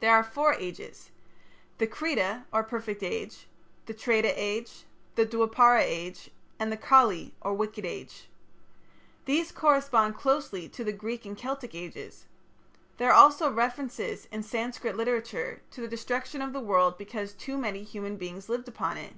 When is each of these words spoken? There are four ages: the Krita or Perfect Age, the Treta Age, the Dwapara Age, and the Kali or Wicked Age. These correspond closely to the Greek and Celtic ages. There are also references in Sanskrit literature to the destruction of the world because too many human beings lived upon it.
There 0.00 0.14
are 0.14 0.24
four 0.24 0.54
ages: 0.54 1.10
the 1.76 1.86
Krita 1.86 2.46
or 2.50 2.62
Perfect 2.64 3.02
Age, 3.02 3.46
the 3.84 3.92
Treta 3.92 4.32
Age, 4.34 4.84
the 5.16 5.26
Dwapara 5.26 5.82
Age, 5.82 6.30
and 6.58 6.72
the 6.72 6.78
Kali 6.78 7.34
or 7.42 7.52
Wicked 7.52 7.84
Age. 7.84 8.30
These 9.26 9.52
correspond 9.52 10.16
closely 10.16 10.66
to 10.70 10.82
the 10.82 10.92
Greek 10.94 11.26
and 11.26 11.36
Celtic 11.36 11.74
ages. 11.74 12.24
There 12.96 13.10
are 13.10 13.20
also 13.20 13.52
references 13.52 14.28
in 14.32 14.42
Sanskrit 14.42 14.96
literature 14.96 15.60
to 15.72 15.82
the 15.82 15.88
destruction 15.88 16.40
of 16.40 16.54
the 16.54 16.60
world 16.60 16.96
because 16.96 17.34
too 17.34 17.58
many 17.58 17.82
human 17.82 18.16
beings 18.16 18.48
lived 18.48 18.66
upon 18.66 18.96
it. 18.96 19.12